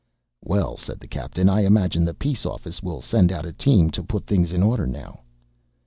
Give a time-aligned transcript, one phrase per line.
[0.43, 1.47] "Well," said the Captain.
[1.47, 4.87] "I imagine the Peace Office will send out a team to put things in order
[4.87, 5.19] now."